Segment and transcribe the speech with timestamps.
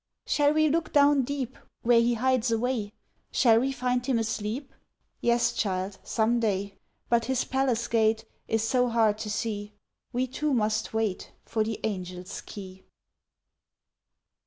[0.25, 2.91] "Shall we look down deep Where he hides away?
[3.31, 4.73] Shall we find him asleep?"
[5.19, 6.73] Yes child, some day.
[7.07, 9.73] But his palace gate Is so hard to see,
[10.11, 12.83] We two must wait For the angel's key.